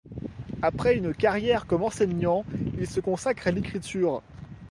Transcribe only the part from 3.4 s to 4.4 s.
à l’écriture.